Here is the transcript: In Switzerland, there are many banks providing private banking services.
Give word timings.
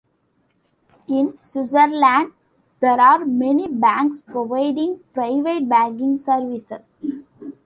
In 1.07 1.37
Switzerland, 1.41 2.33
there 2.79 2.99
are 2.99 3.23
many 3.23 3.67
banks 3.67 4.19
providing 4.23 4.99
private 5.13 5.69
banking 5.69 6.17
services. 6.17 7.07